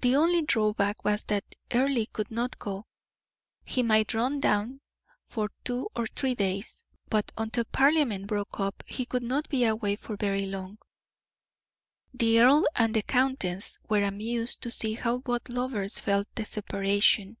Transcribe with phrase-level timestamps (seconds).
[0.00, 2.86] The only drawback was that Earle could not go;
[3.62, 4.80] he might run down
[5.26, 9.96] for two or three days, but until Parliament broke up he could not be away
[9.96, 10.78] for very long.
[12.14, 17.36] The earl and countess were amused to see how both lovers felt the separation.